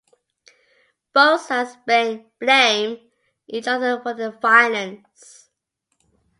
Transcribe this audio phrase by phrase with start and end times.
[1.13, 3.11] Both sides blame
[3.47, 5.47] each other for the violence.